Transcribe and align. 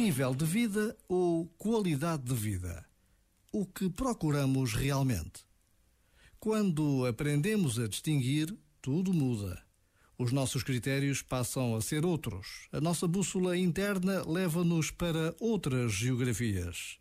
Nível 0.00 0.34
de 0.34 0.46
vida 0.46 0.96
ou 1.06 1.44
qualidade 1.58 2.22
de 2.22 2.34
vida? 2.34 2.86
O 3.52 3.66
que 3.66 3.90
procuramos 3.90 4.72
realmente? 4.72 5.44
Quando 6.38 7.04
aprendemos 7.04 7.78
a 7.78 7.86
distinguir, 7.86 8.56
tudo 8.80 9.12
muda. 9.12 9.62
Os 10.16 10.32
nossos 10.32 10.62
critérios 10.62 11.20
passam 11.20 11.76
a 11.76 11.82
ser 11.82 12.06
outros. 12.06 12.66
A 12.72 12.80
nossa 12.80 13.06
bússola 13.06 13.58
interna 13.58 14.26
leva-nos 14.26 14.90
para 14.90 15.36
outras 15.38 15.92
geografias. 15.92 16.98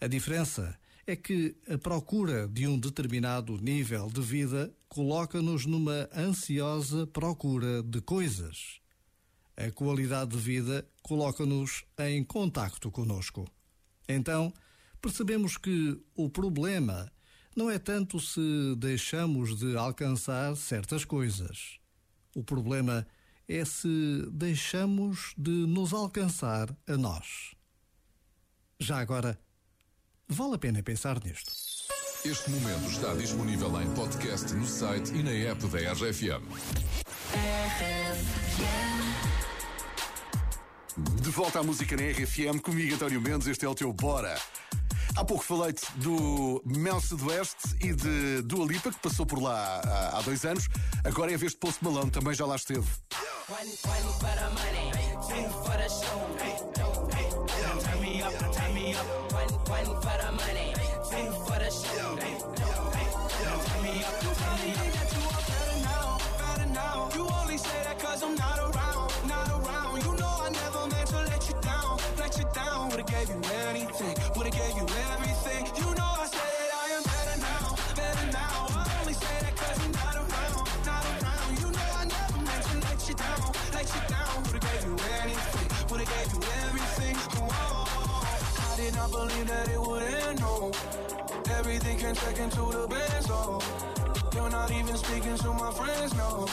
A 0.00 0.08
diferença 0.08 0.76
é 1.06 1.14
que 1.14 1.56
a 1.68 1.78
procura 1.78 2.48
de 2.48 2.66
um 2.66 2.76
determinado 2.76 3.56
nível 3.58 4.10
de 4.10 4.20
vida 4.20 4.74
coloca-nos 4.88 5.66
numa 5.66 6.08
ansiosa 6.12 7.06
procura 7.06 7.80
de 7.80 8.00
coisas. 8.00 8.83
A 9.56 9.70
qualidade 9.70 10.32
de 10.32 10.38
vida 10.38 10.86
coloca-nos 11.02 11.84
em 11.98 12.24
contacto 12.24 12.90
conosco. 12.90 13.46
Então, 14.08 14.52
percebemos 15.00 15.56
que 15.56 16.00
o 16.14 16.28
problema 16.28 17.10
não 17.56 17.70
é 17.70 17.78
tanto 17.78 18.18
se 18.18 18.74
deixamos 18.76 19.56
de 19.56 19.76
alcançar 19.76 20.56
certas 20.56 21.04
coisas. 21.04 21.78
O 22.34 22.42
problema 22.42 23.06
é 23.46 23.64
se 23.64 24.26
deixamos 24.32 25.34
de 25.36 25.50
nos 25.50 25.92
alcançar 25.92 26.74
a 26.86 26.96
nós. 26.96 27.54
Já 28.80 28.98
agora, 28.98 29.38
vale 30.28 30.54
a 30.56 30.58
pena 30.58 30.82
pensar 30.82 31.22
nisto. 31.24 31.52
Este 32.24 32.50
momento 32.50 32.90
está 32.90 33.14
disponível 33.14 33.80
em 33.80 33.94
podcast 33.94 34.52
no 34.54 34.66
site 34.66 35.12
e 35.14 35.22
na 35.22 35.30
app 35.30 35.66
da 35.68 35.92
RFM. 35.92 36.42
De 40.96 41.30
volta 41.30 41.58
à 41.58 41.62
música 41.62 41.96
na 41.96 42.02
RFM, 42.04 42.60
comigo 42.60 42.94
António 42.94 43.20
Mendes, 43.20 43.48
este 43.48 43.64
é 43.64 43.68
o 43.68 43.74
teu 43.74 43.92
Bora. 43.92 44.38
Há 45.16 45.24
pouco 45.24 45.42
falei-te 45.42 45.84
do 45.96 46.62
Mel 46.64 47.00
Sudoeste 47.00 47.74
e 47.80 47.92
de 47.92 48.42
Dua 48.42 48.64
Lipa, 48.64 48.92
que 48.92 49.00
passou 49.00 49.26
por 49.26 49.42
lá 49.42 49.80
há, 49.84 50.18
há 50.18 50.22
dois 50.22 50.44
anos. 50.44 50.68
Agora 51.02 51.32
é 51.32 51.34
a 51.34 51.38
vez 51.38 51.50
de 51.50 51.58
Post 51.58 51.82
Malone, 51.82 52.12
também 52.12 52.32
já 52.32 52.46
lá 52.46 52.54
esteve. 52.54 52.86
One, 53.48 53.58
one 53.58 54.12
for 54.20 54.30
the 54.30 54.48
money, 54.54 54.92
two 55.26 55.50
for 55.64 55.76
the 55.76 55.88
show. 55.88 56.14
Turn 57.80 58.00
me 58.00 58.22
up, 58.22 58.32
turn 58.52 58.72
me 58.72 58.94
up. 58.94 59.04
One, 59.34 59.52
one 59.68 60.00
for 60.00 60.16
the 60.16 60.30
money, 60.30 60.74
two 61.10 61.32
for 61.44 61.53
no. 90.40 90.72
Everything 91.58 91.98
can 91.98 92.14
check 92.14 92.38
into 92.38 92.62
the 92.72 92.86
best, 92.88 93.28
oh. 93.30 93.60
You're 94.34 94.50
not 94.50 94.70
even 94.70 94.96
speaking 94.96 95.36
to 95.36 95.52
my 95.52 95.70
friends, 95.72 96.14
no. 96.14 96.46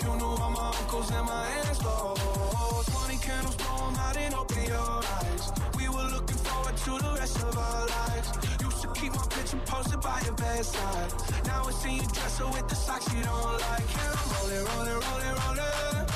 You 0.00 0.18
know 0.18 0.36
all 0.40 0.50
my 0.50 0.68
uncles 0.80 1.10
and 1.10 1.26
my 1.26 1.46
aunts, 1.64 1.80
oh. 1.84 2.82
20 2.86 3.18
candles, 3.18 3.56
blow 3.56 3.92
out 3.98 4.16
and 4.16 4.34
open 4.34 4.64
your 4.64 4.76
eyes. 4.78 5.52
We 5.78 5.88
were 5.88 6.08
looking 6.14 6.36
forward 6.46 6.76
to 6.76 6.90
the 6.98 7.16
rest 7.18 7.36
of 7.42 7.56
our 7.56 7.86
lives. 7.86 8.28
Used 8.62 8.82
to 8.82 8.88
keep 9.00 9.12
my 9.14 9.26
picture 9.30 9.60
posted 9.66 10.00
by 10.00 10.20
your 10.24 10.34
bedside. 10.34 11.12
Now 11.46 11.64
I 11.66 11.72
see 11.72 11.94
you 11.96 12.06
dress 12.16 12.38
her 12.38 12.46
with 12.46 12.68
the 12.68 12.74
socks 12.74 13.12
you 13.14 13.22
don't 13.22 13.60
like. 13.68 13.88
And 14.04 14.14
I'm 14.20 14.28
rolling, 14.34 14.64
rolling, 14.70 15.00
rolling, 15.06 15.34
rolling. 15.42 16.06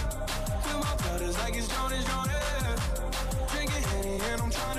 With 0.65 0.81
my 0.84 0.94
brothers 1.03 1.38
like 1.38 1.56
it's 1.56 1.69
Jonas, 1.69 2.05
Jonas. 2.05 2.81
Drinking 3.53 3.82
Henny 3.91 4.21
and 4.32 4.43
I'm 4.43 4.50
trying 4.50 4.69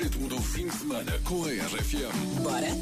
ritmo 0.00 0.28
do 0.28 0.40
fim 0.40 0.66
de 0.66 0.76
semana 0.76 1.12
com 1.24 1.44
a 1.44 1.48
RFM. 1.48 2.10
Bora? 2.42 2.72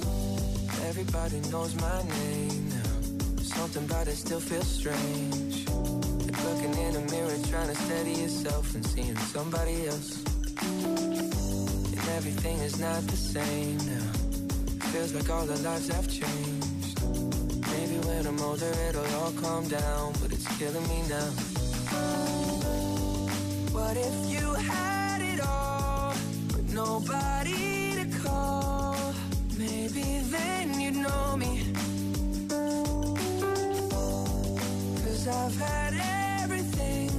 Everybody 0.89 1.41
knows 1.51 1.75
my 1.75 2.03
name 2.05 2.69
now. 2.71 3.43
Something 3.43 3.84
about 3.84 4.06
it 4.06 4.17
still 4.17 4.41
feels 4.41 4.69
strange. 4.69 5.67
Like 6.25 6.39
looking 6.45 6.75
in 6.75 6.95
a 6.95 7.01
mirror, 7.11 7.37
trying 7.51 7.69
to 7.69 7.75
steady 7.75 8.12
yourself 8.23 8.73
and 8.75 8.87
seeing 8.87 9.17
somebody 9.34 9.89
else. 9.89 10.23
And 10.62 12.09
everything 12.17 12.59
is 12.61 12.78
not 12.78 13.03
the 13.09 13.17
same 13.17 13.78
now. 13.78 14.12
Feels 14.93 15.12
like 15.12 15.28
all 15.28 15.51
our 15.51 15.57
lives 15.57 15.89
have 15.89 16.07
changed. 16.09 17.03
Maybe 17.73 17.99
when 18.07 18.27
I'm 18.27 18.41
older, 18.41 18.73
it'll 18.89 19.15
all 19.17 19.33
calm 19.43 19.67
down, 19.67 20.12
but 20.23 20.33
it's 20.33 20.47
killing 20.57 20.87
me 20.89 21.03
now. 21.09 21.31
What 23.73 23.97
if 23.97 24.15
you 24.31 24.55
had 24.55 24.97
I've 35.31 35.56
had 35.56 36.43
everything, 36.43 37.11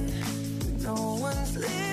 no 0.82 1.18
one's 1.20 1.56
listening. 1.56 1.89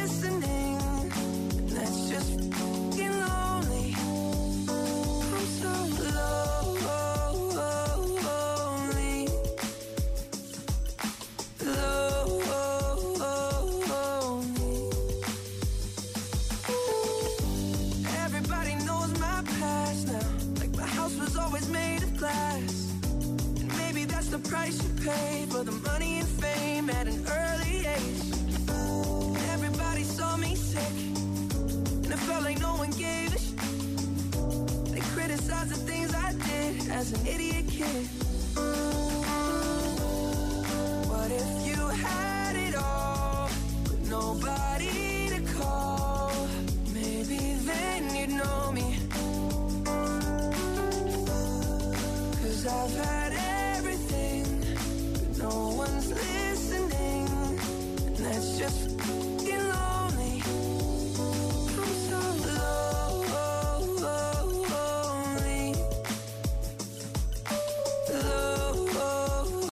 That's 24.30 24.44
the 24.44 24.50
price 24.50 24.84
you 24.84 24.90
pay 25.06 25.46
for 25.50 25.64
the 25.64 25.72
money 25.72 26.20
and 26.20 26.28
fame 26.28 26.90
at 26.90 27.08
an 27.08 27.26
early 27.32 27.86
age. 27.86 28.24
Everybody 29.54 30.04
saw 30.04 30.36
me 30.36 30.54
sick, 30.54 30.82
and 32.04 32.12
it 32.12 32.20
felt 32.28 32.44
like 32.44 32.60
no 32.60 32.76
one 32.76 32.92
gave 32.92 33.34
a 33.34 33.40
shit. 33.40 33.58
They 34.92 35.00
criticized 35.16 35.70
the 35.70 35.78
things 35.78 36.14
I 36.14 36.34
did 36.34 36.90
as 36.90 37.14
an 37.14 37.26
idiot 37.26 37.68
kid. 37.70 38.08
What 41.08 41.32
if 41.32 41.66
you 41.66 41.88
had 41.88 42.56
it 42.58 42.76
all, 42.76 43.50
but 43.86 44.00
nobody 44.10 45.30
to 45.30 45.40
call? 45.54 46.34
Maybe 46.94 47.56
then 47.64 48.14
you'd 48.14 48.32
know 48.32 48.74
me. 48.74 48.98
Cause 52.42 52.68
I've 52.68 53.06
had 53.06 53.27
this 58.68 58.97